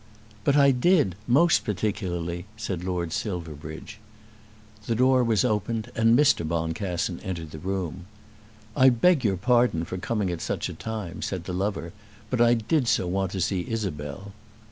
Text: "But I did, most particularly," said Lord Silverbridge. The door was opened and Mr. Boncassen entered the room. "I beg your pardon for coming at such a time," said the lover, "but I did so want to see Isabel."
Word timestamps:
"But 0.43 0.55
I 0.57 0.71
did, 0.71 1.13
most 1.27 1.63
particularly," 1.63 2.45
said 2.57 2.83
Lord 2.83 3.13
Silverbridge. 3.13 3.99
The 4.87 4.95
door 4.95 5.23
was 5.23 5.45
opened 5.45 5.91
and 5.95 6.17
Mr. 6.17 6.43
Boncassen 6.43 7.19
entered 7.19 7.51
the 7.51 7.59
room. 7.59 8.07
"I 8.75 8.89
beg 8.89 9.23
your 9.23 9.37
pardon 9.37 9.85
for 9.85 9.99
coming 9.99 10.31
at 10.31 10.41
such 10.41 10.69
a 10.69 10.73
time," 10.73 11.21
said 11.21 11.43
the 11.43 11.53
lover, 11.53 11.93
"but 12.31 12.41
I 12.41 12.55
did 12.55 12.87
so 12.87 13.05
want 13.05 13.31
to 13.33 13.41
see 13.41 13.63
Isabel." 13.69 14.33